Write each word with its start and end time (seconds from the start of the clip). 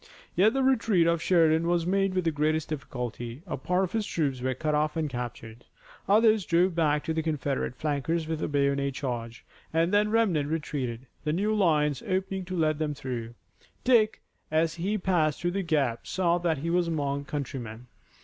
Yet 0.35 0.53
the 0.55 0.63
retreat 0.63 1.05
of 1.05 1.21
Sheridan 1.21 1.67
was 1.67 1.85
made 1.85 2.15
with 2.15 2.23
the 2.23 2.31
greatest 2.31 2.69
difficulty. 2.69 3.43
A 3.45 3.55
part 3.55 3.83
of 3.83 3.91
his 3.91 4.03
troops 4.07 4.41
were 4.41 4.55
cut 4.55 4.73
off 4.73 4.97
and 4.97 5.07
captured. 5.07 5.63
Others 6.09 6.47
drove 6.47 6.73
back 6.73 7.05
the 7.05 7.21
Confederate 7.21 7.75
flankers 7.75 8.25
with 8.27 8.41
a 8.41 8.47
bayonet 8.47 8.95
charge, 8.95 9.45
and 9.71 9.93
then 9.93 10.07
the 10.07 10.13
remnant 10.13 10.49
retreated, 10.49 11.05
the 11.23 11.33
new 11.33 11.53
lines 11.53 12.01
opening 12.07 12.45
to 12.45 12.57
let 12.57 12.79
them 12.79 12.95
through. 12.95 13.35
Dick, 13.83 14.21
as 14.49 14.73
he 14.73 14.97
passed 14.97 15.39
through 15.39 15.51
the 15.51 15.61
gap, 15.61 16.07
saw 16.07 16.39
that 16.39 16.57
he 16.57 16.71
was 16.71 16.87
among 16.87 17.25
countrymen. 17.25 17.85